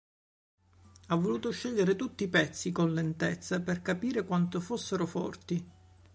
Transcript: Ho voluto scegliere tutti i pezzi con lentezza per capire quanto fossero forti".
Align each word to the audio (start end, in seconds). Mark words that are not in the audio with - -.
Ho 1.09 1.19
voluto 1.19 1.51
scegliere 1.51 1.95
tutti 1.95 2.23
i 2.23 2.27
pezzi 2.27 2.71
con 2.71 2.91
lentezza 2.91 3.61
per 3.61 3.83
capire 3.83 4.25
quanto 4.25 4.59
fossero 4.59 5.05
forti". 5.05 5.63